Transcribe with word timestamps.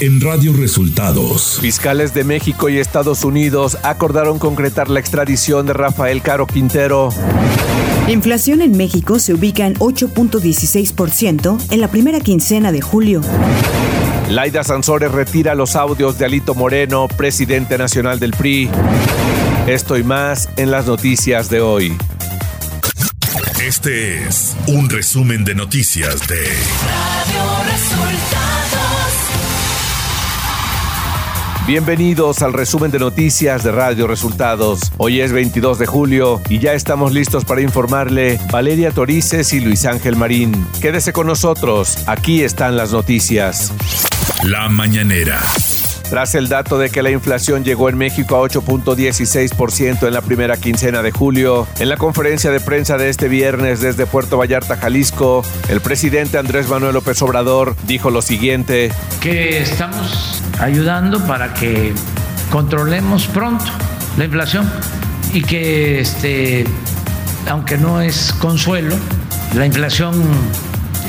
en 0.00 0.20
Radio 0.20 0.54
Resultados. 0.54 1.58
Fiscales 1.60 2.14
de 2.14 2.24
México 2.24 2.70
y 2.70 2.78
Estados 2.78 3.22
Unidos 3.22 3.76
acordaron 3.82 4.38
concretar 4.38 4.88
la 4.88 4.98
extradición 4.98 5.66
de 5.66 5.74
Rafael 5.74 6.22
Caro 6.22 6.46
Quintero. 6.46 7.10
inflación 8.08 8.62
en 8.62 8.76
México 8.76 9.18
se 9.18 9.34
ubica 9.34 9.66
en 9.66 9.74
8.16% 9.74 11.70
en 11.70 11.80
la 11.80 11.88
primera 11.88 12.20
quincena 12.20 12.72
de 12.72 12.80
julio. 12.80 13.20
Laida 14.30 14.64
Sansores 14.64 15.12
retira 15.12 15.54
los 15.54 15.76
audios 15.76 16.18
de 16.18 16.24
Alito 16.24 16.54
Moreno, 16.54 17.06
presidente 17.08 17.76
nacional 17.76 18.18
del 18.18 18.30
PRI. 18.30 18.70
Esto 19.66 19.98
y 19.98 20.02
más 20.02 20.48
en 20.56 20.70
las 20.70 20.86
noticias 20.86 21.50
de 21.50 21.60
hoy. 21.60 21.96
Este 23.62 24.24
es 24.24 24.56
un 24.66 24.88
resumen 24.88 25.44
de 25.44 25.54
noticias 25.54 26.26
de 26.26 26.40
Radio 26.40 27.70
Resultados. 27.70 28.99
Bienvenidos 31.70 32.42
al 32.42 32.52
resumen 32.52 32.90
de 32.90 32.98
noticias 32.98 33.62
de 33.62 33.70
Radio 33.70 34.08
Resultados. 34.08 34.90
Hoy 34.96 35.20
es 35.20 35.30
22 35.32 35.78
de 35.78 35.86
julio 35.86 36.42
y 36.48 36.58
ya 36.58 36.72
estamos 36.72 37.12
listos 37.12 37.44
para 37.44 37.60
informarle 37.60 38.40
Valeria 38.50 38.90
Torices 38.90 39.52
y 39.52 39.60
Luis 39.60 39.86
Ángel 39.86 40.16
Marín. 40.16 40.66
Quédese 40.82 41.12
con 41.12 41.28
nosotros, 41.28 41.98
aquí 42.08 42.42
están 42.42 42.76
las 42.76 42.90
noticias. 42.90 43.72
La 44.42 44.68
mañanera. 44.68 45.40
Tras 46.08 46.34
el 46.34 46.48
dato 46.48 46.76
de 46.76 46.90
que 46.90 47.04
la 47.04 47.12
inflación 47.12 47.62
llegó 47.62 47.88
en 47.88 47.96
México 47.96 48.34
a 48.34 48.48
8.16% 48.48 50.08
en 50.08 50.12
la 50.12 50.22
primera 50.22 50.56
quincena 50.56 51.02
de 51.02 51.12
julio, 51.12 51.68
en 51.78 51.88
la 51.88 51.96
conferencia 51.96 52.50
de 52.50 52.58
prensa 52.58 52.96
de 52.96 53.10
este 53.10 53.28
viernes 53.28 53.80
desde 53.80 54.06
Puerto 54.06 54.36
Vallarta, 54.36 54.76
Jalisco, 54.76 55.44
el 55.68 55.80
presidente 55.80 56.36
Andrés 56.36 56.68
Manuel 56.68 56.94
López 56.94 57.22
Obrador 57.22 57.76
dijo 57.86 58.10
lo 58.10 58.22
siguiente. 58.22 58.90
Que 59.20 59.60
estamos 59.62 60.39
ayudando 60.60 61.20
para 61.26 61.54
que 61.54 61.94
controlemos 62.50 63.26
pronto 63.26 63.64
la 64.16 64.24
inflación 64.24 64.70
y 65.32 65.42
que, 65.42 66.00
este, 66.00 66.64
aunque 67.48 67.78
no 67.78 68.00
es 68.00 68.32
consuelo, 68.34 68.96
la 69.54 69.66
inflación 69.66 70.14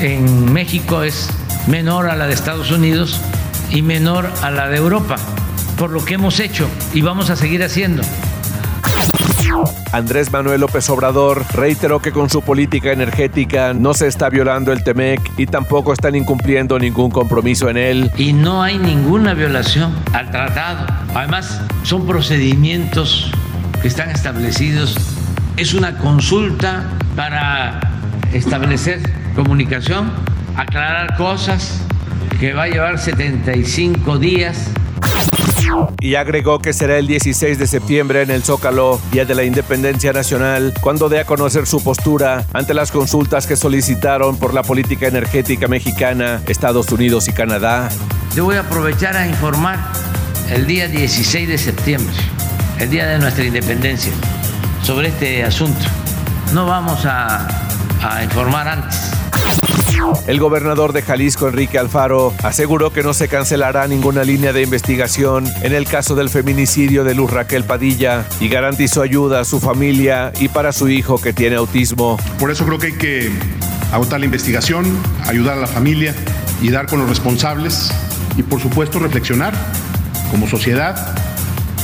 en 0.00 0.52
México 0.52 1.02
es 1.02 1.28
menor 1.66 2.08
a 2.08 2.16
la 2.16 2.26
de 2.26 2.34
Estados 2.34 2.70
Unidos 2.70 3.20
y 3.70 3.82
menor 3.82 4.30
a 4.42 4.50
la 4.50 4.68
de 4.68 4.76
Europa, 4.76 5.16
por 5.76 5.90
lo 5.90 6.04
que 6.04 6.14
hemos 6.14 6.40
hecho 6.40 6.68
y 6.92 7.02
vamos 7.02 7.30
a 7.30 7.36
seguir 7.36 7.62
haciendo. 7.62 8.02
Andrés 9.92 10.32
Manuel 10.32 10.60
López 10.60 10.88
Obrador 10.90 11.44
reiteró 11.52 12.00
que 12.00 12.12
con 12.12 12.30
su 12.30 12.42
política 12.42 12.92
energética 12.92 13.74
no 13.74 13.94
se 13.94 14.06
está 14.06 14.28
violando 14.30 14.72
el 14.72 14.82
TEMEC 14.82 15.20
y 15.36 15.46
tampoco 15.46 15.92
están 15.92 16.14
incumpliendo 16.14 16.78
ningún 16.78 17.10
compromiso 17.10 17.68
en 17.68 17.76
él. 17.76 18.10
Y 18.16 18.32
no 18.32 18.62
hay 18.62 18.78
ninguna 18.78 19.34
violación 19.34 19.94
al 20.12 20.30
tratado. 20.30 20.86
Además, 21.14 21.60
son 21.82 22.06
procedimientos 22.06 23.30
que 23.80 23.88
están 23.88 24.10
establecidos. 24.10 24.96
Es 25.56 25.74
una 25.74 25.98
consulta 25.98 26.84
para 27.16 27.80
establecer 28.32 29.00
comunicación, 29.34 30.10
aclarar 30.56 31.16
cosas 31.16 31.80
que 32.40 32.52
va 32.52 32.64
a 32.64 32.68
llevar 32.68 32.98
75 32.98 34.18
días. 34.18 34.70
Y 36.00 36.14
agregó 36.16 36.58
que 36.58 36.72
será 36.72 36.98
el 36.98 37.06
16 37.06 37.58
de 37.58 37.66
septiembre 37.66 38.22
en 38.22 38.30
el 38.30 38.42
Zócalo, 38.42 39.00
Día 39.12 39.24
de 39.24 39.34
la 39.34 39.44
Independencia 39.44 40.12
Nacional, 40.12 40.74
cuando 40.80 41.08
dé 41.08 41.20
a 41.20 41.24
conocer 41.24 41.66
su 41.66 41.82
postura 41.82 42.44
ante 42.52 42.74
las 42.74 42.90
consultas 42.90 43.46
que 43.46 43.56
solicitaron 43.56 44.38
por 44.38 44.54
la 44.54 44.62
política 44.62 45.06
energética 45.06 45.68
mexicana, 45.68 46.42
Estados 46.46 46.90
Unidos 46.92 47.28
y 47.28 47.32
Canadá. 47.32 47.88
Yo 48.34 48.44
voy 48.44 48.56
a 48.56 48.60
aprovechar 48.60 49.16
a 49.16 49.26
informar 49.26 49.78
el 50.50 50.66
día 50.66 50.88
16 50.88 51.48
de 51.48 51.58
septiembre, 51.58 52.14
el 52.78 52.90
día 52.90 53.06
de 53.06 53.18
nuestra 53.18 53.44
independencia, 53.44 54.12
sobre 54.82 55.08
este 55.08 55.44
asunto. 55.44 55.84
No 56.52 56.66
vamos 56.66 57.06
a, 57.06 57.46
a 58.02 58.24
informar 58.24 58.68
antes 58.68 59.21
el 60.26 60.38
gobernador 60.38 60.92
de 60.92 61.02
Jalisco, 61.02 61.48
Enrique 61.48 61.78
Alfaro, 61.78 62.32
aseguró 62.42 62.92
que 62.92 63.02
no 63.02 63.12
se 63.12 63.28
cancelará 63.28 63.86
ninguna 63.88 64.24
línea 64.24 64.52
de 64.52 64.62
investigación 64.62 65.46
en 65.62 65.72
el 65.72 65.86
caso 65.86 66.14
del 66.14 66.28
feminicidio 66.28 67.04
de 67.04 67.14
Luz 67.14 67.30
Raquel 67.30 67.64
Padilla 67.64 68.24
y 68.40 68.48
garantizó 68.48 69.02
ayuda 69.02 69.40
a 69.40 69.44
su 69.44 69.60
familia 69.60 70.32
y 70.40 70.48
para 70.48 70.72
su 70.72 70.88
hijo 70.88 71.20
que 71.20 71.32
tiene 71.32 71.56
autismo. 71.56 72.18
Por 72.38 72.50
eso 72.50 72.64
creo 72.64 72.78
que 72.78 72.86
hay 72.88 72.92
que 72.92 73.30
agotar 73.92 74.20
la 74.20 74.26
investigación, 74.26 74.86
ayudar 75.26 75.58
a 75.58 75.60
la 75.60 75.66
familia 75.66 76.14
y 76.60 76.70
dar 76.70 76.86
con 76.86 77.00
los 77.00 77.08
responsables 77.08 77.92
y 78.36 78.42
por 78.42 78.60
supuesto 78.60 78.98
reflexionar 78.98 79.54
como 80.30 80.48
sociedad, 80.48 81.14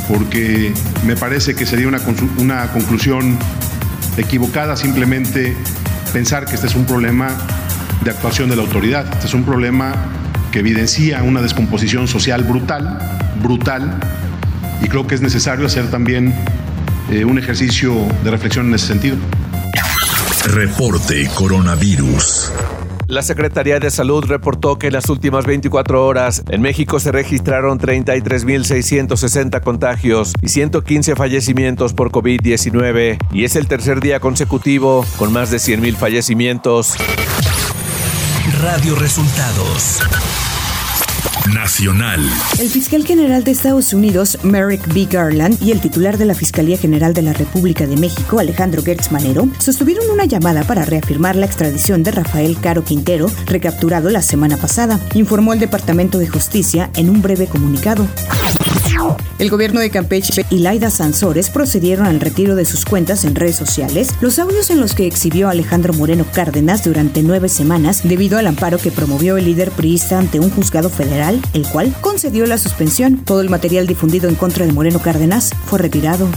porque 0.08 0.72
me 1.04 1.16
parece 1.16 1.54
que 1.54 1.66
sería 1.66 1.88
una, 1.88 2.00
una 2.38 2.72
conclusión 2.72 3.36
equivocada 4.16 4.76
simplemente 4.76 5.54
pensar 6.12 6.46
que 6.46 6.54
este 6.54 6.66
es 6.66 6.74
un 6.74 6.86
problema 6.86 7.36
de 8.04 8.10
actuación 8.10 8.48
de 8.50 8.56
la 8.56 8.62
autoridad. 8.62 9.06
Este 9.12 9.26
es 9.26 9.34
un 9.34 9.44
problema 9.44 9.94
que 10.52 10.60
evidencia 10.60 11.22
una 11.22 11.42
descomposición 11.42 12.08
social 12.08 12.44
brutal, 12.44 12.98
brutal, 13.42 13.98
y 14.82 14.88
creo 14.88 15.06
que 15.06 15.14
es 15.14 15.20
necesario 15.20 15.66
hacer 15.66 15.90
también 15.90 16.34
eh, 17.10 17.24
un 17.24 17.38
ejercicio 17.38 17.94
de 18.24 18.30
reflexión 18.30 18.66
en 18.66 18.74
ese 18.74 18.86
sentido. 18.86 19.16
Reporte 20.44 21.28
Coronavirus. 21.34 22.52
La 23.08 23.22
Secretaría 23.22 23.80
de 23.80 23.90
Salud 23.90 24.22
reportó 24.26 24.78
que 24.78 24.88
en 24.88 24.92
las 24.92 25.08
últimas 25.08 25.46
24 25.46 26.06
horas 26.06 26.44
en 26.50 26.60
México 26.60 27.00
se 27.00 27.10
registraron 27.10 27.78
33.660 27.78 29.62
contagios 29.62 30.34
y 30.42 30.48
115 30.48 31.16
fallecimientos 31.16 31.94
por 31.94 32.10
COVID-19 32.10 33.16
y 33.32 33.44
es 33.44 33.56
el 33.56 33.66
tercer 33.66 34.00
día 34.00 34.20
consecutivo 34.20 35.06
con 35.16 35.32
más 35.32 35.50
de 35.50 35.56
100.000 35.56 35.96
fallecimientos. 35.96 36.96
Radio 38.52 38.94
Resultados. 38.94 40.00
Nacional. 41.52 42.20
El 42.58 42.70
fiscal 42.70 43.04
general 43.04 43.44
de 43.44 43.50
Estados 43.50 43.92
Unidos, 43.92 44.38
Merrick 44.42 44.92
B. 44.92 45.06
Garland, 45.10 45.62
y 45.62 45.70
el 45.70 45.80
titular 45.80 46.16
de 46.16 46.24
la 46.24 46.34
Fiscalía 46.34 46.78
General 46.78 47.12
de 47.12 47.22
la 47.22 47.34
República 47.34 47.86
de 47.86 47.96
México, 47.96 48.38
Alejandro 48.38 48.82
Gertz 48.82 49.12
Manero, 49.12 49.48
sostuvieron 49.58 50.08
una 50.10 50.24
llamada 50.24 50.64
para 50.64 50.84
reafirmar 50.84 51.36
la 51.36 51.46
extradición 51.46 52.02
de 52.02 52.10
Rafael 52.10 52.58
Caro 52.58 52.84
Quintero, 52.84 53.30
recapturado 53.46 54.08
la 54.08 54.22
semana 54.22 54.56
pasada, 54.56 54.98
informó 55.14 55.52
el 55.52 55.60
Departamento 55.60 56.18
de 56.18 56.28
Justicia 56.28 56.90
en 56.94 57.10
un 57.10 57.20
breve 57.22 57.46
comunicado. 57.46 58.08
El 59.38 59.50
gobierno 59.50 59.80
de 59.80 59.90
Campeche 59.90 60.44
y 60.50 60.58
Laida 60.58 60.90
Sansores 60.90 61.50
procedieron 61.50 62.06
al 62.06 62.20
retiro 62.20 62.56
de 62.56 62.64
sus 62.64 62.84
cuentas 62.84 63.24
en 63.24 63.34
redes 63.34 63.56
sociales 63.56 64.10
los 64.20 64.38
audios 64.38 64.70
en 64.70 64.80
los 64.80 64.94
que 64.94 65.06
exhibió 65.06 65.48
Alejandro 65.48 65.92
Moreno 65.92 66.24
Cárdenas 66.32 66.84
durante 66.84 67.22
nueve 67.22 67.48
semanas 67.48 68.00
debido 68.02 68.38
al 68.38 68.46
amparo 68.46 68.78
que 68.78 68.90
promovió 68.90 69.36
el 69.36 69.44
líder 69.44 69.70
priista 69.70 70.18
ante 70.18 70.40
un 70.40 70.50
juzgado 70.50 70.90
federal, 70.90 71.40
el 71.52 71.66
cual 71.68 71.94
concedió 72.00 72.46
la 72.46 72.58
suspensión. 72.58 73.18
Todo 73.18 73.40
el 73.40 73.50
material 73.50 73.86
difundido 73.86 74.28
en 74.28 74.34
contra 74.34 74.66
de 74.66 74.72
Moreno 74.72 75.00
Cárdenas 75.00 75.50
fue 75.66 75.78
retirado. 75.78 76.28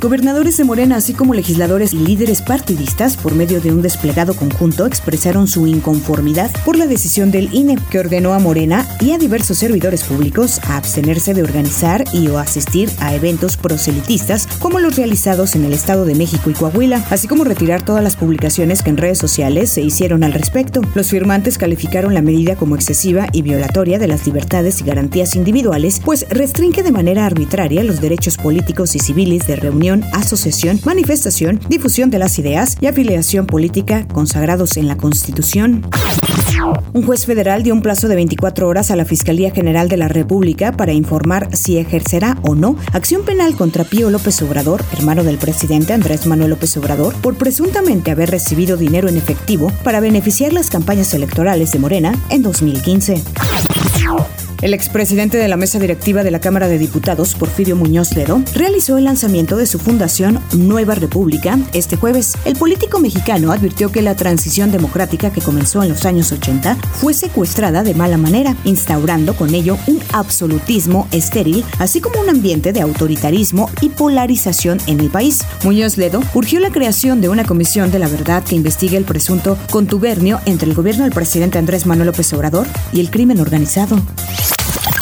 Gobernadores 0.00 0.56
de 0.56 0.64
Morena, 0.64 0.96
así 0.96 1.14
como 1.14 1.34
legisladores 1.34 1.92
y 1.92 1.98
líderes 1.98 2.42
partidistas, 2.42 3.16
por 3.16 3.34
medio 3.34 3.60
de 3.60 3.72
un 3.72 3.82
desplegado 3.82 4.34
conjunto, 4.34 4.86
expresaron 4.86 5.48
su 5.48 5.66
inconformidad 5.66 6.50
por 6.64 6.76
la 6.76 6.86
decisión 6.86 7.30
del 7.30 7.52
INE, 7.52 7.78
que 7.90 7.98
ordenó 7.98 8.34
a 8.34 8.38
Morena 8.38 8.86
y 9.00 9.12
a 9.12 9.18
diversos 9.18 9.58
servidores 9.58 10.04
públicos 10.04 10.60
a 10.64 10.76
abstenerse 10.76 11.34
de 11.34 11.42
organizar 11.42 12.04
y 12.12 12.28
o 12.28 12.38
asistir 12.38 12.90
a 12.98 13.14
eventos 13.14 13.56
proselitistas 13.56 14.46
como 14.58 14.78
los 14.78 14.96
realizados 14.96 15.54
en 15.54 15.64
el 15.64 15.72
Estado 15.72 16.04
de 16.04 16.14
México 16.14 16.50
y 16.50 16.54
Coahuila, 16.54 17.04
así 17.10 17.28
como 17.28 17.44
retirar 17.44 17.84
todas 17.84 18.02
las 18.02 18.16
publicaciones 18.16 18.82
que 18.82 18.90
en 18.90 18.96
redes 18.96 19.18
sociales 19.18 19.70
se 19.70 19.82
hicieron 19.82 20.24
al 20.24 20.32
respecto. 20.32 20.80
Los 20.94 21.08
firmantes 21.08 21.58
calificaron 21.58 22.14
la 22.14 22.22
medida 22.22 22.56
como 22.56 22.74
excesiva 22.74 23.26
y 23.32 23.42
violatoria 23.42 23.98
de 23.98 24.08
las 24.08 24.26
libertades 24.26 24.80
y 24.80 24.84
garantías 24.84 25.36
individuales, 25.36 26.00
pues 26.04 26.26
restringe 26.28 26.82
de 26.82 26.92
manera 26.92 27.26
arbitraria 27.26 27.84
los 27.84 28.00
derechos 28.00 28.36
políticos 28.36 28.94
y 28.94 28.98
civiles 28.98 29.46
de 29.46 29.56
reunión 29.64 30.04
asociación, 30.12 30.78
manifestación, 30.84 31.58
difusión 31.70 32.10
de 32.10 32.18
las 32.18 32.38
ideas 32.38 32.76
y 32.80 32.86
afiliación 32.86 33.46
política 33.46 34.06
consagrados 34.12 34.76
en 34.76 34.88
la 34.88 34.98
Constitución. 34.98 35.86
Un 36.92 37.02
juez 37.02 37.24
federal 37.24 37.62
dio 37.62 37.72
un 37.72 37.80
plazo 37.80 38.08
de 38.08 38.14
24 38.14 38.68
horas 38.68 38.90
a 38.90 38.96
la 38.96 39.06
Fiscalía 39.06 39.50
General 39.50 39.88
de 39.88 39.96
la 39.96 40.08
República 40.08 40.72
para 40.72 40.92
informar 40.92 41.48
si 41.56 41.78
ejercerá 41.78 42.36
o 42.42 42.54
no 42.54 42.76
acción 42.92 43.24
penal 43.24 43.56
contra 43.56 43.84
Pío 43.84 44.10
López 44.10 44.40
Obrador, 44.42 44.84
hermano 44.92 45.24
del 45.24 45.38
presidente 45.38 45.94
Andrés 45.94 46.26
Manuel 46.26 46.50
López 46.50 46.76
Obrador, 46.76 47.14
por 47.14 47.36
presuntamente 47.36 48.10
haber 48.10 48.30
recibido 48.30 48.76
dinero 48.76 49.08
en 49.08 49.16
efectivo 49.16 49.72
para 49.82 50.00
beneficiar 50.00 50.52
las 50.52 50.68
campañas 50.68 51.14
electorales 51.14 51.72
de 51.72 51.78
Morena 51.78 52.14
en 52.28 52.42
2015. 52.42 53.73
El 54.64 54.72
expresidente 54.72 55.36
de 55.36 55.46
la 55.46 55.58
mesa 55.58 55.78
directiva 55.78 56.24
de 56.24 56.30
la 56.30 56.40
Cámara 56.40 56.68
de 56.68 56.78
Diputados, 56.78 57.34
Porfirio 57.34 57.76
Muñoz 57.76 58.16
Ledo, 58.16 58.40
realizó 58.54 58.96
el 58.96 59.04
lanzamiento 59.04 59.58
de 59.58 59.66
su 59.66 59.78
fundación 59.78 60.40
Nueva 60.54 60.94
República 60.94 61.58
este 61.74 61.96
jueves. 61.96 62.32
El 62.46 62.56
político 62.56 62.98
mexicano 62.98 63.52
advirtió 63.52 63.92
que 63.92 64.00
la 64.00 64.16
transición 64.16 64.72
democrática 64.72 65.30
que 65.30 65.42
comenzó 65.42 65.82
en 65.82 65.90
los 65.90 66.06
años 66.06 66.32
80 66.32 66.76
fue 66.94 67.12
secuestrada 67.12 67.82
de 67.82 67.92
mala 67.92 68.16
manera, 68.16 68.56
instaurando 68.64 69.36
con 69.36 69.54
ello 69.54 69.76
un 69.86 70.00
absolutismo 70.14 71.08
estéril, 71.10 71.62
así 71.78 72.00
como 72.00 72.22
un 72.22 72.30
ambiente 72.30 72.72
de 72.72 72.80
autoritarismo 72.80 73.68
y 73.82 73.90
polarización 73.90 74.78
en 74.86 74.98
el 75.00 75.10
país. 75.10 75.44
Muñoz 75.62 75.98
Ledo 75.98 76.22
urgió 76.32 76.58
la 76.58 76.70
creación 76.70 77.20
de 77.20 77.28
una 77.28 77.44
comisión 77.44 77.90
de 77.90 77.98
la 77.98 78.08
verdad 78.08 78.42
que 78.42 78.56
investigue 78.56 78.96
el 78.96 79.04
presunto 79.04 79.58
contubernio 79.70 80.40
entre 80.46 80.70
el 80.70 80.74
gobierno 80.74 81.04
del 81.04 81.12
presidente 81.12 81.58
Andrés 81.58 81.84
Manuel 81.84 82.06
López 82.06 82.32
Obrador 82.32 82.66
y 82.94 83.00
el 83.00 83.10
crimen 83.10 83.40
organizado. 83.40 84.00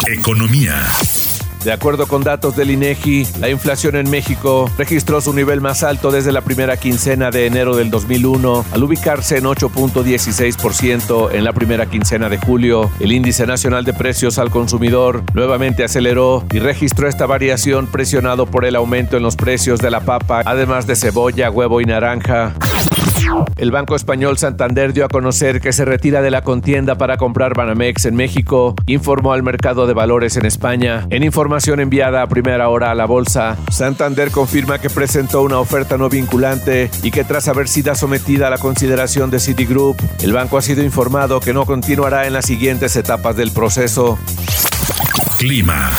Economía. 0.07 0.89
De 1.65 1.71
acuerdo 1.71 2.09
con 2.09 2.25
datos 2.25 2.57
del 2.57 2.73
INEGI, 2.73 3.27
la 3.39 3.49
inflación 3.49 3.95
en 3.95 4.11
México 4.11 4.69
registró 4.77 5.21
su 5.21 5.33
nivel 5.33 5.61
más 5.61 5.85
alto 5.85 6.11
desde 6.11 6.33
la 6.33 6.41
primera 6.41 6.77
quincena 6.77 7.31
de 7.31 7.47
enero 7.47 7.77
del 7.77 7.89
2001, 7.91 8.65
al 8.73 8.83
ubicarse 8.83 9.39
en 9.39 9.45
8.16% 9.45 11.33
en 11.33 11.45
la 11.45 11.53
primera 11.53 11.87
quincena 11.87 12.29
de 12.29 12.39
julio. 12.39 12.91
El 12.99 13.13
índice 13.13 13.47
nacional 13.47 13.85
de 13.85 13.95
precios 13.95 14.39
al 14.39 14.51
consumidor 14.51 15.23
nuevamente 15.35 15.85
aceleró 15.85 16.45
y 16.53 16.59
registró 16.59 17.09
esta 17.09 17.27
variación 17.27 17.87
presionado 17.87 18.47
por 18.47 18.65
el 18.65 18.75
aumento 18.75 19.17
en 19.17 19.23
los 19.23 19.37
precios 19.37 19.79
de 19.79 19.93
la 19.93 20.01
papa, 20.01 20.43
además 20.45 20.89
de 20.89 20.97
cebolla, 20.97 21.49
huevo 21.49 21.81
y 21.81 21.85
naranja. 21.85 22.55
El 23.57 23.71
Banco 23.71 23.95
Español 23.95 24.39
Santander 24.39 24.93
dio 24.93 25.05
a 25.05 25.09
conocer 25.09 25.61
que 25.61 25.73
se 25.73 25.85
retira 25.85 26.23
de 26.23 26.31
la 26.31 26.43
contienda 26.43 26.97
para 26.97 27.17
comprar 27.17 27.55
Banamex 27.55 28.07
en 28.07 28.17
México, 28.17 28.75
informó 28.87 29.33
al 29.33 29.43
mercado 29.43 29.87
de 29.87 29.95
valores 29.95 30.37
en 30.37 30.47
España. 30.47 31.07
En 31.11 31.23
información 31.23 31.81
enviada 31.81 32.23
a 32.23 32.27
primera 32.27 32.69
hora 32.69 32.91
a 32.91 32.95
la 32.95 33.07
bolsa, 33.07 33.57
Santander 33.71 34.31
confirma 34.31 34.79
que 34.79 34.91
presentó 34.91 35.43
una 35.43 35.59
oferta 35.59 35.99
no 35.99 36.09
vinculante 36.09 36.91
y 37.03 37.11
que 37.11 37.25
tras 37.25 37.49
haber 37.49 37.69
sido 37.69 37.83
sometida 37.95 38.47
a 38.47 38.51
la 38.51 38.59
consideración 38.59 39.31
de 39.31 39.41
Citigroup, 39.41 39.97
el 40.23 40.33
banco 40.33 40.57
ha 40.57 40.63
sido 40.63 40.83
informado 40.83 41.41
que 41.41 41.53
no 41.53 41.67
continuará 41.67 42.27
en 42.27 42.33
las 42.33 42.47
siguientes 42.47 42.97
etapas 42.97 43.37
del 43.37 43.51
proceso. 43.51 44.19
Clima. 45.39 45.91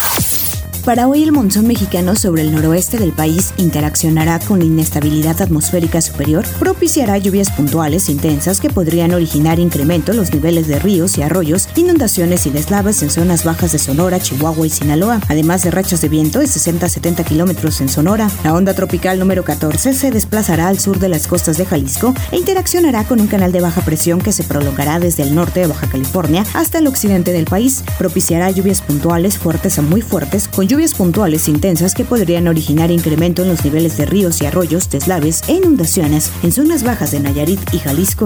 Para 0.86 1.08
hoy 1.08 1.24
el 1.24 1.32
monzón 1.32 1.66
mexicano 1.66 2.14
sobre 2.18 2.42
el 2.42 2.54
noroeste 2.54 2.98
del 2.98 3.14
país 3.14 3.54
interaccionará 3.56 4.40
con 4.40 4.62
inestabilidad 4.62 5.42
atmosférica 5.42 6.02
superior, 6.02 6.46
propiciará 6.60 7.18
lluvias 7.18 7.50
puntuales 7.52 8.10
intensas 8.10 8.60
que 8.60 8.70
podrían 8.70 9.14
originar 9.14 9.60
incremento 9.60 10.12
en 10.12 10.18
los 10.18 10.34
niveles 10.34 10.68
de 10.68 10.80
ríos 10.80 11.18
y 11.18 11.22
arroyos, 11.22 11.70
inundaciones 11.78 12.46
y 12.48 12.50
deslaves 12.50 13.02
en 13.02 13.12
zonas 13.12 13.46
bajas 13.46 13.72
de 13.72 13.80
Sonora, 13.80 14.20
Chihuahua 14.20 14.68
y 14.68 14.70
Sinaloa, 14.70 15.22
además 15.30 15.64
de 15.64 15.72
rachas 15.72 16.02
de 16.02 16.10
viento 16.10 16.40
de 16.40 16.48
60 16.48 16.86
a 16.86 16.90
70 16.90 17.24
kilómetros 17.24 17.80
en 17.80 17.88
Sonora. 17.88 18.30
La 18.44 18.54
onda 18.54 18.74
tropical 18.74 19.20
número 19.20 19.46
14 19.46 19.94
se 19.94 20.12
desplazará 20.12 20.68
al 20.68 20.80
sur 20.80 21.00
de 21.00 21.08
las 21.08 21.28
costas 21.28 21.58
de 21.58 21.66
Jalisco 21.66 22.14
e 22.34 22.38
interaccionará 22.38 23.06
con 23.06 23.22
un 23.22 23.28
canal 23.28 23.54
de 23.54 23.62
baja 23.62 23.80
presión 23.86 24.20
que 24.20 24.34
se 24.34 24.44
prolongará 24.44 25.00
desde 25.00 25.24
el 25.24 25.34
norte 25.34 25.62
de 25.62 25.68
Baja 25.68 25.88
California 25.88 26.44
hasta 26.54 26.80
el 26.80 26.88
occidente 26.88 27.32
del 27.32 27.46
país, 27.46 27.86
propiciará 27.98 28.52
lluvias 28.52 28.82
puntuales 28.82 29.38
fuertes 29.38 29.80
a 29.80 29.82
muy 29.82 30.02
fuertes 30.02 30.50
con 30.50 30.73
lluvias 30.74 30.96
puntuales 30.96 31.48
intensas 31.48 31.94
que 31.94 32.04
podrían 32.04 32.48
originar 32.48 32.90
incremento 32.90 33.44
en 33.44 33.50
los 33.50 33.64
niveles 33.64 33.96
de 33.96 34.08
ríos 34.08 34.42
y 34.42 34.48
arroyos, 34.48 34.90
deslaves 34.90 35.44
e 35.48 35.54
inundaciones 35.54 36.32
en 36.42 36.52
zonas 36.52 36.82
bajas 36.82 37.12
de 37.12 37.20
Nayarit 37.20 37.62
y 37.72 37.78
Jalisco. 37.78 38.26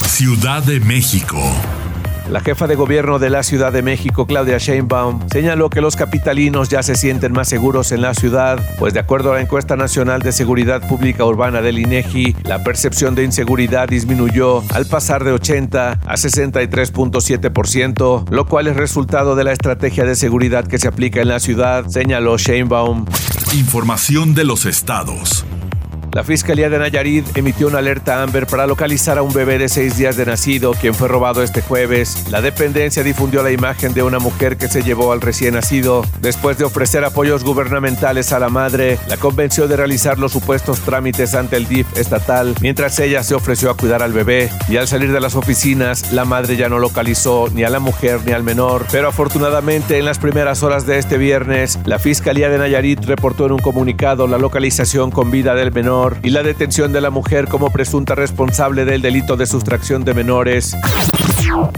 Ciudad 0.00 0.62
de 0.62 0.80
México. 0.80 1.38
La 2.28 2.40
jefa 2.40 2.66
de 2.66 2.74
gobierno 2.74 3.18
de 3.18 3.28
la 3.28 3.42
Ciudad 3.42 3.70
de 3.70 3.82
México, 3.82 4.26
Claudia 4.26 4.56
Sheinbaum, 4.56 5.20
señaló 5.30 5.68
que 5.68 5.82
los 5.82 5.94
capitalinos 5.94 6.70
ya 6.70 6.82
se 6.82 6.94
sienten 6.94 7.32
más 7.32 7.48
seguros 7.48 7.92
en 7.92 8.00
la 8.00 8.14
ciudad, 8.14 8.58
pues 8.78 8.94
de 8.94 9.00
acuerdo 9.00 9.32
a 9.32 9.34
la 9.34 9.42
encuesta 9.42 9.76
nacional 9.76 10.22
de 10.22 10.32
seguridad 10.32 10.88
pública 10.88 11.26
urbana 11.26 11.60
del 11.60 11.78
INEGI, 11.78 12.34
la 12.44 12.64
percepción 12.64 13.14
de 13.14 13.24
inseguridad 13.24 13.88
disminuyó 13.88 14.62
al 14.72 14.86
pasar 14.86 15.22
de 15.22 15.32
80 15.32 15.92
a 15.92 16.14
63.7%, 16.14 18.30
lo 18.30 18.46
cual 18.46 18.68
es 18.68 18.76
resultado 18.76 19.36
de 19.36 19.44
la 19.44 19.52
estrategia 19.52 20.04
de 20.04 20.16
seguridad 20.16 20.66
que 20.66 20.78
se 20.78 20.88
aplica 20.88 21.20
en 21.20 21.28
la 21.28 21.40
ciudad, 21.40 21.86
señaló 21.88 22.38
Sheinbaum. 22.38 23.04
Información 23.52 24.34
de 24.34 24.44
los 24.44 24.64
estados. 24.64 25.44
La 26.14 26.22
Fiscalía 26.22 26.70
de 26.70 26.78
Nayarit 26.78 27.36
emitió 27.36 27.66
una 27.66 27.78
alerta 27.78 28.22
Amber 28.22 28.46
para 28.46 28.68
localizar 28.68 29.18
a 29.18 29.22
un 29.22 29.32
bebé 29.32 29.58
de 29.58 29.68
seis 29.68 29.96
días 29.96 30.16
de 30.16 30.24
nacido, 30.24 30.70
quien 30.74 30.94
fue 30.94 31.08
robado 31.08 31.42
este 31.42 31.60
jueves. 31.60 32.26
La 32.30 32.40
dependencia 32.40 33.02
difundió 33.02 33.42
la 33.42 33.50
imagen 33.50 33.94
de 33.94 34.04
una 34.04 34.20
mujer 34.20 34.56
que 34.56 34.68
se 34.68 34.84
llevó 34.84 35.10
al 35.10 35.20
recién 35.20 35.54
nacido. 35.54 36.04
Después 36.20 36.56
de 36.56 36.66
ofrecer 36.66 37.04
apoyos 37.04 37.42
gubernamentales 37.42 38.32
a 38.32 38.38
la 38.38 38.48
madre, 38.48 38.96
la 39.08 39.16
convenció 39.16 39.66
de 39.66 39.76
realizar 39.76 40.20
los 40.20 40.30
supuestos 40.30 40.78
trámites 40.82 41.34
ante 41.34 41.56
el 41.56 41.66
DIF 41.66 41.98
estatal, 41.98 42.54
mientras 42.60 42.96
ella 43.00 43.24
se 43.24 43.34
ofreció 43.34 43.68
a 43.68 43.76
cuidar 43.76 44.00
al 44.00 44.12
bebé. 44.12 44.50
Y 44.68 44.76
al 44.76 44.86
salir 44.86 45.10
de 45.10 45.20
las 45.20 45.34
oficinas, 45.34 46.12
la 46.12 46.24
madre 46.24 46.54
ya 46.54 46.68
no 46.68 46.78
localizó 46.78 47.48
ni 47.52 47.64
a 47.64 47.70
la 47.70 47.80
mujer 47.80 48.20
ni 48.24 48.30
al 48.30 48.44
menor. 48.44 48.86
Pero 48.92 49.08
afortunadamente, 49.08 49.98
en 49.98 50.04
las 50.04 50.20
primeras 50.20 50.62
horas 50.62 50.86
de 50.86 50.96
este 50.96 51.18
viernes, 51.18 51.76
la 51.86 51.98
Fiscalía 51.98 52.50
de 52.50 52.58
Nayarit 52.58 53.04
reportó 53.04 53.46
en 53.46 53.52
un 53.52 53.58
comunicado 53.58 54.28
la 54.28 54.38
localización 54.38 55.10
con 55.10 55.32
vida 55.32 55.56
del 55.56 55.72
menor 55.72 56.03
y 56.22 56.30
la 56.30 56.42
detención 56.42 56.92
de 56.92 57.00
la 57.00 57.10
mujer 57.10 57.48
como 57.48 57.70
presunta 57.70 58.14
responsable 58.14 58.84
del 58.84 59.00
delito 59.00 59.36
de 59.36 59.46
sustracción 59.46 60.04
de 60.04 60.14
menores. 60.14 60.76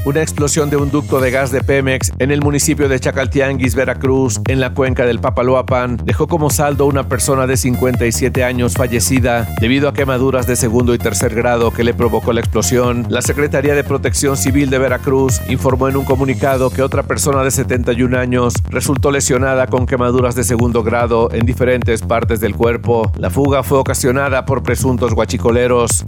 Una 0.04 0.22
explosión 0.22 0.70
de 0.70 0.76
un 0.76 0.90
ducto 0.90 1.20
de 1.20 1.31
gas 1.31 1.50
de 1.50 1.62
Pemex 1.62 2.12
en 2.19 2.31
el 2.31 2.40
municipio 2.40 2.88
de 2.88 2.98
Chacaltianguis, 3.00 3.75
Veracruz, 3.75 4.40
en 4.46 4.60
la 4.60 4.72
cuenca 4.72 5.04
del 5.04 5.19
Papaloapan, 5.19 5.98
dejó 6.04 6.26
como 6.28 6.48
saldo 6.48 6.87
una 6.87 7.08
persona 7.08 7.46
de 7.46 7.56
57 7.56 8.44
años 8.44 8.75
fallecida 8.75 9.48
debido 9.60 9.88
a 9.88 9.93
quemaduras 9.93 10.46
de 10.46 10.56
segundo 10.56 10.94
y 10.94 10.98
tercer 10.98 11.34
grado 11.34 11.72
que 11.72 11.84
le 11.84 11.93
provocó 11.93 12.32
la 12.32 12.40
explosión. 12.40 13.06
La 13.08 13.22
Secretaría 13.22 13.75
de 13.75 13.84
Protección 13.84 14.37
Civil 14.37 14.70
de 14.70 14.78
Veracruz 14.78 15.40
informó 15.49 15.88
en 15.88 15.96
un 15.96 16.04
comunicado 16.04 16.70
que 16.70 16.82
otra 16.82 17.02
persona 17.02 17.42
de 17.42 17.50
71 17.50 18.16
años 18.19 18.54
resultó 18.70 19.10
lesionada 19.10 19.66
con 19.66 19.87
quemaduras 19.87 20.34
de 20.34 20.44
segundo 20.44 20.82
grado 20.82 21.28
en 21.32 21.46
diferentes 21.46 22.02
partes 22.02 22.40
del 22.40 22.54
cuerpo. 22.54 23.10
La 23.16 23.31
fuga 23.31 23.62
fue 23.62 23.78
ocasionada 23.78 24.46
por 24.46 24.62
presuntos 24.62 25.14
guachicoleros. 25.14 26.04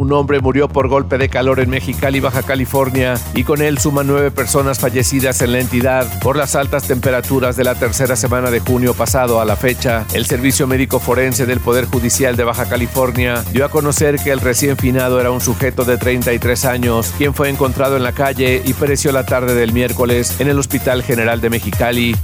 Un 0.00 0.12
hombre 0.12 0.40
murió 0.40 0.68
por 0.68 0.88
golpe 0.88 1.18
de 1.18 1.28
calor 1.28 1.60
en 1.60 1.70
Mexicali, 1.70 2.20
Baja 2.22 2.42
California, 2.42 3.14
y 3.34 3.44
con 3.44 3.60
él 3.60 3.78
suman 3.78 4.06
nueve 4.06 4.30
personas 4.30 4.78
fallecidas 4.78 5.42
en 5.42 5.52
la 5.52 5.60
entidad 5.60 6.06
por 6.20 6.36
las 6.36 6.54
altas 6.54 6.84
temperaturas 6.84 7.56
de 7.56 7.64
la 7.64 7.74
tercera 7.74 8.16
semana 8.16 8.50
de 8.50 8.60
junio 8.60 8.94
pasado 8.94 9.40
a 9.40 9.44
la 9.44 9.56
fecha. 9.56 10.06
El 10.14 10.24
Servicio 10.24 10.66
Médico 10.66 11.00
Forense 11.00 11.44
del 11.44 11.60
Poder 11.60 11.86
Judicial 11.86 12.36
de 12.36 12.44
Baja 12.44 12.68
California 12.68 13.44
dio 13.52 13.64
a 13.64 13.70
conocer 13.70 14.16
que 14.16 14.30
el 14.30 14.40
recién 14.40 14.76
finado 14.76 15.20
era 15.20 15.30
un 15.30 15.40
sujeto 15.40 15.84
de 15.84 15.98
33 15.98 16.64
años, 16.64 17.12
quien 17.18 17.34
fue 17.34 17.48
encontrado 17.48 17.96
en 17.96 18.02
la 18.02 18.12
calle 18.12 18.62
y 18.64 18.72
pereció 18.72 19.12
la 19.12 19.26
tarde 19.26 19.54
del 19.54 19.72
miércoles 19.72 20.40
en 20.40 20.48
el 20.48 20.58
Hospital 20.58 21.02
General 21.02 21.40
de 21.40 21.50
Mexicali. 21.50 22.16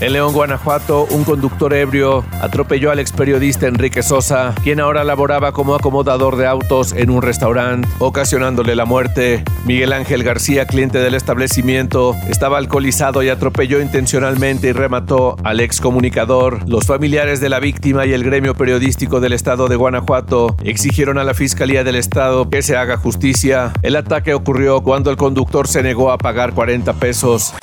En 0.00 0.12
León, 0.12 0.32
Guanajuato, 0.32 1.06
un 1.10 1.24
conductor 1.24 1.72
ebrio 1.72 2.24
atropelló 2.40 2.90
al 2.90 2.98
ex 2.98 3.12
periodista 3.12 3.66
Enrique 3.66 4.02
Sosa, 4.02 4.54
quien 4.62 4.80
ahora 4.80 5.04
laboraba 5.04 5.52
como 5.52 5.74
acomodador 5.74 6.36
de 6.36 6.46
autos 6.46 6.92
en 6.92 7.10
un 7.10 7.22
restaurante, 7.22 7.88
ocasionándole 7.98 8.74
la 8.76 8.84
muerte. 8.84 9.44
Miguel 9.64 9.92
Ángel 9.92 10.22
García, 10.24 10.66
cliente 10.66 10.98
del 10.98 11.14
establecimiento, 11.14 12.14
estaba 12.28 12.58
alcoholizado 12.58 13.22
y 13.22 13.28
atropelló 13.28 13.80
intencionalmente 13.80 14.68
y 14.68 14.72
remató 14.72 15.36
al 15.44 15.60
ex 15.60 15.80
comunicador. 15.80 16.68
Los 16.68 16.86
familiares 16.86 17.40
de 17.40 17.48
la 17.48 17.60
víctima 17.60 18.04
y 18.04 18.12
el 18.12 18.24
gremio 18.24 18.54
periodístico 18.54 19.20
del 19.20 19.32
estado 19.32 19.68
de 19.68 19.76
Guanajuato 19.76 20.56
exigieron 20.64 21.18
a 21.18 21.24
la 21.24 21.34
Fiscalía 21.34 21.84
del 21.84 21.96
Estado 21.96 22.50
que 22.50 22.62
se 22.62 22.76
haga 22.76 22.96
justicia. 22.96 23.72
El 23.82 23.96
ataque 23.96 24.34
ocurrió 24.34 24.82
cuando 24.82 25.10
el 25.10 25.16
conductor 25.16 25.68
se 25.68 25.82
negó 25.82 26.10
a 26.10 26.18
pagar 26.18 26.52
40 26.52 26.92
pesos. 26.94 27.54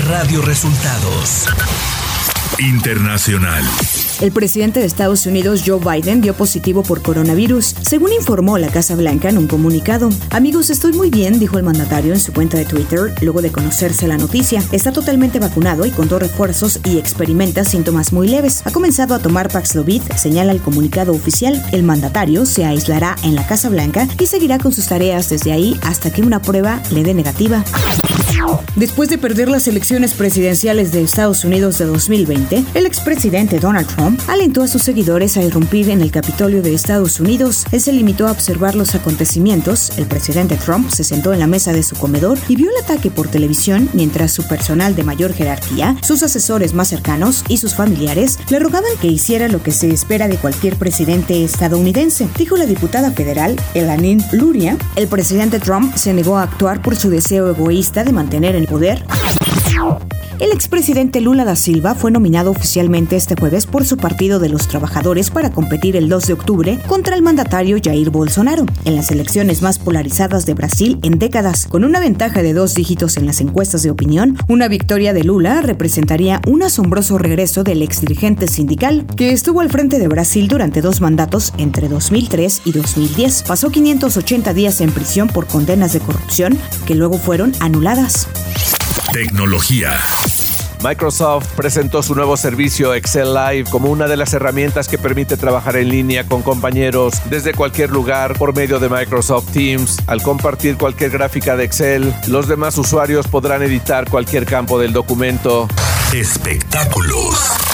Radio 0.00 0.42
Resultados. 0.42 1.46
Internacional. 2.58 3.62
El 4.20 4.32
presidente 4.32 4.80
de 4.80 4.86
Estados 4.86 5.24
Unidos, 5.26 5.62
Joe 5.64 5.78
Biden, 5.78 6.20
dio 6.20 6.34
positivo 6.34 6.82
por 6.82 7.00
coronavirus, 7.00 7.74
según 7.82 8.12
informó 8.12 8.58
la 8.58 8.68
Casa 8.68 8.96
Blanca 8.96 9.28
en 9.28 9.38
un 9.38 9.46
comunicado. 9.46 10.08
Amigos, 10.30 10.70
estoy 10.70 10.94
muy 10.94 11.10
bien, 11.10 11.38
dijo 11.38 11.58
el 11.58 11.64
mandatario 11.64 12.12
en 12.12 12.18
su 12.18 12.32
cuenta 12.32 12.58
de 12.58 12.64
Twitter, 12.64 13.14
luego 13.20 13.40
de 13.40 13.52
conocerse 13.52 14.08
la 14.08 14.18
noticia. 14.18 14.62
Está 14.72 14.90
totalmente 14.90 15.38
vacunado 15.38 15.86
y 15.86 15.90
con 15.90 16.08
dos 16.08 16.20
refuerzos 16.20 16.80
y 16.84 16.98
experimenta 16.98 17.64
síntomas 17.64 18.12
muy 18.12 18.26
leves. 18.26 18.62
Ha 18.64 18.72
comenzado 18.72 19.14
a 19.14 19.20
tomar 19.20 19.48
Paxlovid, 19.48 20.02
señala 20.16 20.52
el 20.52 20.60
comunicado 20.60 21.12
oficial. 21.12 21.64
El 21.72 21.84
mandatario 21.84 22.46
se 22.46 22.64
aislará 22.64 23.14
en 23.22 23.36
la 23.36 23.46
Casa 23.46 23.68
Blanca 23.68 24.08
y 24.18 24.26
seguirá 24.26 24.58
con 24.58 24.72
sus 24.72 24.86
tareas 24.86 25.28
desde 25.28 25.52
ahí 25.52 25.78
hasta 25.82 26.10
que 26.12 26.22
una 26.22 26.42
prueba 26.42 26.82
le 26.90 27.04
dé 27.04 27.14
negativa. 27.14 27.64
Después 28.76 29.08
de 29.08 29.18
perder 29.18 29.48
las 29.48 29.68
elecciones 29.68 30.12
presidenciales 30.12 30.92
de 30.92 31.02
Estados 31.02 31.44
Unidos 31.44 31.78
de 31.78 31.86
2020, 31.86 32.64
el 32.74 32.86
expresidente 32.86 33.58
Donald 33.58 33.86
Trump 33.86 34.20
alentó 34.28 34.62
a 34.62 34.68
sus 34.68 34.82
seguidores 34.82 35.36
a 35.36 35.42
irrumpir 35.42 35.90
en 35.90 36.00
el 36.00 36.10
Capitolio 36.10 36.62
de 36.62 36.74
Estados 36.74 37.20
Unidos. 37.20 37.64
Él 37.72 37.80
se 37.80 37.92
limitó 37.92 38.26
a 38.26 38.32
observar 38.32 38.74
los 38.74 38.94
acontecimientos. 38.94 39.92
El 39.96 40.06
presidente 40.06 40.56
Trump 40.56 40.90
se 40.90 41.04
sentó 41.04 41.32
en 41.32 41.40
la 41.40 41.46
mesa 41.46 41.72
de 41.72 41.82
su 41.82 41.96
comedor 41.96 42.38
y 42.48 42.56
vio 42.56 42.70
el 42.70 42.84
ataque 42.84 43.10
por 43.10 43.28
televisión 43.28 43.88
mientras 43.92 44.32
su 44.32 44.46
personal 44.46 44.94
de 44.94 45.04
mayor 45.04 45.32
jerarquía, 45.32 45.96
sus 46.02 46.22
asesores 46.22 46.74
más 46.74 46.88
cercanos 46.88 47.44
y 47.48 47.56
sus 47.56 47.74
familiares 47.74 48.38
le 48.50 48.58
rogaban 48.58 48.90
que 49.00 49.08
hiciera 49.08 49.48
lo 49.48 49.62
que 49.62 49.72
se 49.72 49.90
espera 49.90 50.28
de 50.28 50.36
cualquier 50.36 50.76
presidente 50.76 51.44
estadounidense, 51.44 52.28
dijo 52.36 52.56
la 52.56 52.66
diputada 52.66 53.10
federal 53.12 53.56
Elanin 53.74 54.22
Luria. 54.32 54.76
El 54.96 55.08
presidente 55.08 55.58
Trump 55.58 55.94
se 55.96 56.12
negó 56.12 56.38
a 56.38 56.42
actuar 56.42 56.82
por 56.82 56.96
su 56.96 57.10
deseo 57.10 57.48
egoísta 57.50 58.04
de 58.04 58.12
mantener 58.12 58.43
el 58.52 58.66
poder 58.66 58.98
el 60.40 60.50
expresidente 60.50 61.20
Lula 61.20 61.44
da 61.44 61.54
Silva 61.54 61.94
fue 61.94 62.10
nominado 62.10 62.50
oficialmente 62.50 63.14
este 63.14 63.36
jueves 63.36 63.66
por 63.66 63.86
su 63.86 63.96
Partido 63.96 64.40
de 64.40 64.48
los 64.48 64.66
Trabajadores 64.66 65.30
para 65.30 65.52
competir 65.52 65.94
el 65.94 66.08
2 66.08 66.26
de 66.26 66.32
octubre 66.32 66.78
contra 66.88 67.14
el 67.14 67.22
mandatario 67.22 67.78
Jair 67.82 68.10
Bolsonaro 68.10 68.66
en 68.84 68.96
las 68.96 69.12
elecciones 69.12 69.62
más 69.62 69.78
polarizadas 69.78 70.44
de 70.44 70.54
Brasil 70.54 70.98
en 71.02 71.20
décadas. 71.20 71.66
Con 71.66 71.84
una 71.84 72.00
ventaja 72.00 72.42
de 72.42 72.52
dos 72.52 72.74
dígitos 72.74 73.16
en 73.16 73.26
las 73.26 73.40
encuestas 73.40 73.84
de 73.84 73.90
opinión, 73.90 74.36
una 74.48 74.66
victoria 74.66 75.12
de 75.12 75.22
Lula 75.22 75.62
representaría 75.62 76.42
un 76.48 76.64
asombroso 76.64 77.16
regreso 77.16 77.62
del 77.62 77.82
exdirigente 77.82 78.48
sindical 78.48 79.06
que 79.16 79.32
estuvo 79.32 79.60
al 79.60 79.70
frente 79.70 80.00
de 80.00 80.08
Brasil 80.08 80.48
durante 80.48 80.80
dos 80.80 81.00
mandatos 81.00 81.52
entre 81.58 81.88
2003 81.88 82.62
y 82.64 82.72
2010. 82.72 83.44
Pasó 83.44 83.70
580 83.70 84.52
días 84.52 84.80
en 84.80 84.90
prisión 84.90 85.28
por 85.28 85.46
condenas 85.46 85.92
de 85.92 86.00
corrupción 86.00 86.58
que 86.86 86.96
luego 86.96 87.18
fueron 87.18 87.52
anuladas. 87.60 88.28
Tecnología. 89.14 89.96
Microsoft 90.82 91.46
presentó 91.54 92.02
su 92.02 92.16
nuevo 92.16 92.36
servicio 92.36 92.94
Excel 92.94 93.32
Live 93.32 93.70
como 93.70 93.88
una 93.88 94.08
de 94.08 94.16
las 94.16 94.34
herramientas 94.34 94.88
que 94.88 94.98
permite 94.98 95.36
trabajar 95.36 95.76
en 95.76 95.88
línea 95.88 96.24
con 96.24 96.42
compañeros 96.42 97.14
desde 97.30 97.54
cualquier 97.54 97.90
lugar 97.90 98.36
por 98.36 98.56
medio 98.56 98.80
de 98.80 98.88
Microsoft 98.88 99.52
Teams. 99.52 99.98
Al 100.08 100.20
compartir 100.20 100.76
cualquier 100.76 101.12
gráfica 101.12 101.56
de 101.56 101.62
Excel, 101.62 102.12
los 102.26 102.48
demás 102.48 102.76
usuarios 102.76 103.28
podrán 103.28 103.62
editar 103.62 104.10
cualquier 104.10 104.46
campo 104.46 104.80
del 104.80 104.92
documento. 104.92 105.68
Espectáculos. 106.12 107.73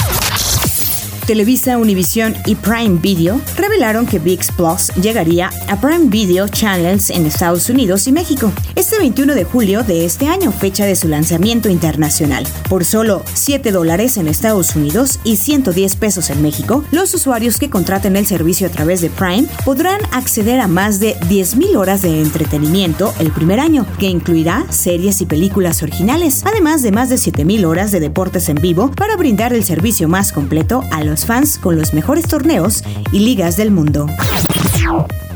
Televisa, 1.30 1.78
Univision 1.78 2.34
y 2.44 2.56
Prime 2.56 2.98
Video 3.00 3.40
revelaron 3.56 4.04
que 4.04 4.18
VIX 4.18 4.50
Plus 4.50 4.88
llegaría 5.00 5.48
a 5.68 5.80
Prime 5.80 6.06
Video 6.08 6.48
Channels 6.48 7.08
en 7.08 7.24
Estados 7.24 7.70
Unidos 7.70 8.08
y 8.08 8.12
México 8.12 8.52
este 8.74 8.98
21 8.98 9.36
de 9.36 9.44
julio 9.44 9.84
de 9.84 10.04
este 10.04 10.26
año, 10.26 10.50
fecha 10.50 10.86
de 10.86 10.96
su 10.96 11.06
lanzamiento 11.06 11.68
internacional. 11.68 12.44
Por 12.68 12.84
solo 12.84 13.22
7 13.34 13.70
dólares 13.70 14.16
en 14.16 14.26
Estados 14.26 14.74
Unidos 14.74 15.20
y 15.22 15.36
110 15.36 15.94
pesos 15.94 16.30
en 16.30 16.42
México, 16.42 16.84
los 16.90 17.14
usuarios 17.14 17.58
que 17.58 17.70
contraten 17.70 18.16
el 18.16 18.26
servicio 18.26 18.66
a 18.66 18.70
través 18.70 19.00
de 19.00 19.10
Prime 19.10 19.46
podrán 19.64 20.00
acceder 20.10 20.58
a 20.58 20.66
más 20.66 20.98
de 20.98 21.14
10.000 21.20 21.76
horas 21.76 22.02
de 22.02 22.22
entretenimiento 22.22 23.14
el 23.20 23.30
primer 23.30 23.60
año, 23.60 23.86
que 24.00 24.06
incluirá 24.06 24.66
series 24.70 25.20
y 25.20 25.26
películas 25.26 25.84
originales, 25.84 26.42
además 26.44 26.82
de 26.82 26.90
más 26.90 27.08
de 27.08 27.16
7.000 27.16 27.66
horas 27.66 27.92
de 27.92 28.00
deportes 28.00 28.48
en 28.48 28.56
vivo 28.56 28.90
para 28.90 29.14
brindar 29.16 29.52
el 29.52 29.62
servicio 29.62 30.08
más 30.08 30.32
completo 30.32 30.82
a 30.90 31.04
los 31.04 31.19
fans 31.26 31.58
con 31.58 31.76
los 31.76 31.94
mejores 31.94 32.26
torneos 32.26 32.82
y 33.12 33.20
ligas 33.20 33.56
del 33.56 33.70
mundo. 33.70 34.06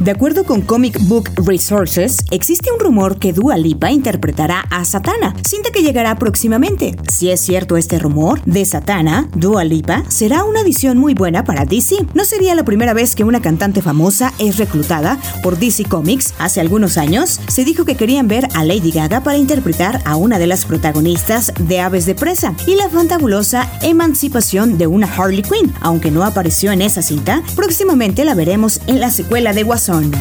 De 0.00 0.10
acuerdo 0.10 0.44
con 0.44 0.60
Comic 0.60 0.98
Book 1.06 1.30
Resources, 1.36 2.24
existe 2.30 2.70
un 2.72 2.80
rumor 2.80 3.18
que 3.18 3.32
Dua 3.32 3.56
Lipa 3.56 3.90
interpretará 3.90 4.60
a 4.70 4.84
Satana, 4.84 5.34
cinta 5.48 5.70
que 5.70 5.82
llegará 5.82 6.16
próximamente. 6.16 6.96
Si 7.10 7.30
es 7.30 7.40
cierto 7.40 7.76
este 7.76 7.98
rumor, 7.98 8.42
de 8.44 8.64
Satana, 8.64 9.28
Dua 9.34 9.64
Lipa 9.64 10.02
será 10.08 10.44
una 10.44 10.60
adición 10.60 10.98
muy 10.98 11.14
buena 11.14 11.44
para 11.44 11.64
DC. 11.64 12.06
No 12.12 12.24
sería 12.24 12.54
la 12.54 12.64
primera 12.64 12.92
vez 12.92 13.14
que 13.14 13.24
una 13.24 13.40
cantante 13.40 13.82
famosa 13.82 14.34
es 14.38 14.58
reclutada 14.58 15.18
por 15.42 15.58
DC 15.58 15.84
Comics. 15.84 16.34
Hace 16.38 16.60
algunos 16.60 16.98
años 16.98 17.40
se 17.46 17.64
dijo 17.64 17.84
que 17.84 17.96
querían 17.96 18.28
ver 18.28 18.48
a 18.54 18.64
Lady 18.64 18.90
Gaga 18.90 19.22
para 19.22 19.38
interpretar 19.38 20.02
a 20.04 20.16
una 20.16 20.38
de 20.38 20.48
las 20.48 20.64
protagonistas 20.64 21.52
de 21.58 21.80
Aves 21.80 22.04
de 22.04 22.14
Presa 22.14 22.54
y 22.66 22.74
la 22.74 22.88
fantabulosa 22.88 23.70
emancipación 23.80 24.76
de 24.76 24.86
una 24.86 25.06
Harley 25.06 25.42
Quinn. 25.42 25.72
Aunque 25.80 26.10
no 26.10 26.24
apareció 26.24 26.72
en 26.72 26.82
esa 26.82 27.00
cinta, 27.00 27.42
próximamente 27.54 28.24
la 28.24 28.34
veremos 28.34 28.80
en 28.86 29.00
la 29.00 29.10
de 29.34 29.64
Guasón. 29.64 30.12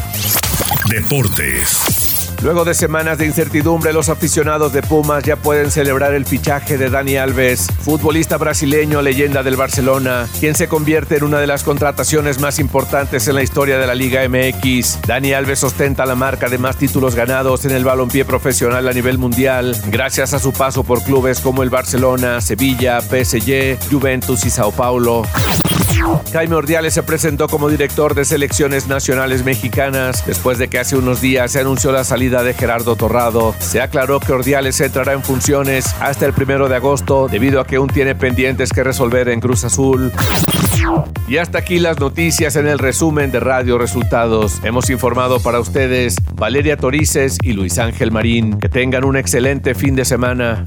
Deportes. 0.90 2.32
Luego 2.42 2.64
de 2.64 2.74
semanas 2.74 3.16
de 3.16 3.26
incertidumbre, 3.26 3.92
los 3.92 4.08
aficionados 4.08 4.72
de 4.72 4.82
Pumas 4.82 5.22
ya 5.22 5.36
pueden 5.36 5.70
celebrar 5.70 6.14
el 6.14 6.26
fichaje 6.26 6.76
de 6.76 6.90
Dani 6.90 7.16
Alves, 7.16 7.68
futbolista 7.80 8.38
brasileño, 8.38 9.02
leyenda 9.02 9.44
del 9.44 9.54
Barcelona, 9.54 10.26
quien 10.40 10.56
se 10.56 10.66
convierte 10.66 11.16
en 11.16 11.22
una 11.22 11.38
de 11.38 11.46
las 11.46 11.62
contrataciones 11.62 12.40
más 12.40 12.58
importantes 12.58 13.28
en 13.28 13.36
la 13.36 13.44
historia 13.44 13.78
de 13.78 13.86
la 13.86 13.94
Liga 13.94 14.28
MX. 14.28 15.02
Dani 15.06 15.32
Alves 15.32 15.62
ostenta 15.62 16.06
la 16.06 16.16
marca 16.16 16.48
de 16.48 16.58
más 16.58 16.76
títulos 16.76 17.14
ganados 17.14 17.64
en 17.66 17.70
el 17.70 17.84
balompié 17.84 18.24
profesional 18.24 18.88
a 18.88 18.92
nivel 18.92 19.18
mundial, 19.18 19.76
gracias 19.86 20.34
a 20.34 20.40
su 20.40 20.52
paso 20.52 20.82
por 20.82 21.04
clubes 21.04 21.38
como 21.38 21.62
el 21.62 21.70
Barcelona, 21.70 22.40
Sevilla, 22.40 23.00
PSG, 23.00 23.78
Juventus 23.90 24.44
y 24.44 24.50
Sao 24.50 24.72
Paulo. 24.72 25.22
Jaime 26.32 26.56
Ordiales 26.56 26.94
se 26.94 27.02
presentó 27.02 27.48
como 27.48 27.68
director 27.68 28.14
de 28.14 28.24
selecciones 28.24 28.88
nacionales 28.88 29.44
mexicanas 29.44 30.26
después 30.26 30.58
de 30.58 30.68
que 30.68 30.78
hace 30.78 30.96
unos 30.96 31.20
días 31.20 31.52
se 31.52 31.60
anunció 31.60 31.92
la 31.92 32.04
salida 32.04 32.42
de 32.42 32.54
Gerardo 32.54 32.96
Torrado. 32.96 33.54
Se 33.58 33.80
aclaró 33.80 34.20
que 34.20 34.32
Ordiales 34.32 34.80
entrará 34.80 35.12
en 35.12 35.22
funciones 35.22 35.94
hasta 36.00 36.26
el 36.26 36.32
primero 36.32 36.68
de 36.68 36.76
agosto 36.76 37.28
debido 37.28 37.60
a 37.60 37.66
que 37.66 37.76
aún 37.76 37.88
tiene 37.88 38.14
pendientes 38.14 38.70
que 38.70 38.84
resolver 38.84 39.28
en 39.28 39.40
Cruz 39.40 39.64
Azul. 39.64 40.12
Y 41.28 41.38
hasta 41.38 41.58
aquí 41.58 41.78
las 41.78 41.98
noticias 41.98 42.56
en 42.56 42.66
el 42.66 42.78
resumen 42.78 43.30
de 43.30 43.40
Radio 43.40 43.78
Resultados. 43.78 44.60
Hemos 44.64 44.90
informado 44.90 45.40
para 45.40 45.60
ustedes 45.60 46.16
Valeria 46.34 46.76
Torices 46.76 47.38
y 47.42 47.52
Luis 47.52 47.78
Ángel 47.78 48.10
Marín. 48.10 48.58
Que 48.58 48.68
tengan 48.68 49.04
un 49.04 49.16
excelente 49.16 49.74
fin 49.74 49.94
de 49.94 50.04
semana. 50.04 50.64